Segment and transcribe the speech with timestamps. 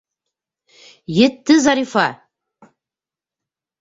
[1.27, 2.07] Етте, Зарифа!